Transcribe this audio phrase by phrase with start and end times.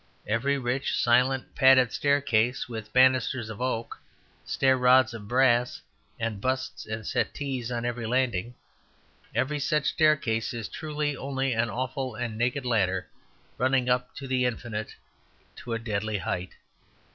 [0.25, 4.01] Every rich, silent, padded staircase, with banisters of oak,
[4.43, 5.79] stair rods of brass,
[6.19, 8.55] and busts and settees on every landing,
[9.35, 13.09] every such staircase is truly only an awful and naked ladder
[13.59, 14.95] running up into the Infinite
[15.57, 16.55] to a deadly height.